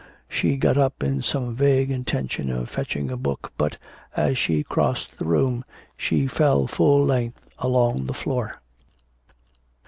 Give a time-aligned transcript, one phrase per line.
[0.27, 3.77] She got up in some vague intention of fetching a book, but,
[4.15, 5.63] as she crossed the room,
[5.95, 8.61] she fell full length along the floor.